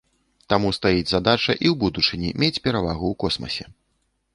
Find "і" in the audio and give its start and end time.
1.51-1.57